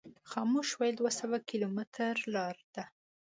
[0.31, 2.83] خاموش ویلي دوه سوه کیلومتره لار ده.